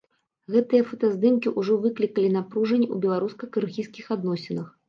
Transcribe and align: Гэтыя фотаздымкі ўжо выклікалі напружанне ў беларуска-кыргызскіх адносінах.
Гэтыя 0.53 0.85
фотаздымкі 0.91 1.53
ўжо 1.59 1.77
выклікалі 1.85 2.33
напружанне 2.39 2.87
ў 2.89 3.01
беларуска-кыргызскіх 3.07 4.05
адносінах. 4.19 4.67